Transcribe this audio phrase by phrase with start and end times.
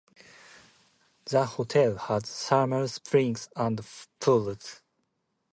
[1.25, 3.79] The hotel has thermal springs and
[4.19, 4.81] pools.